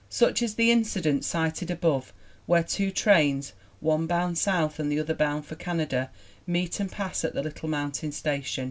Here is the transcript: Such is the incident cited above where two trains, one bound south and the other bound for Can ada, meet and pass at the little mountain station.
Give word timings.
Such 0.09 0.41
is 0.41 0.55
the 0.55 0.71
incident 0.71 1.23
cited 1.23 1.69
above 1.69 2.11
where 2.47 2.63
two 2.63 2.89
trains, 2.89 3.53
one 3.81 4.07
bound 4.07 4.39
south 4.39 4.79
and 4.79 4.91
the 4.91 4.99
other 4.99 5.13
bound 5.13 5.45
for 5.45 5.53
Can 5.53 5.79
ada, 5.81 6.09
meet 6.47 6.79
and 6.79 6.91
pass 6.91 7.23
at 7.23 7.35
the 7.35 7.43
little 7.43 7.69
mountain 7.69 8.11
station. 8.11 8.59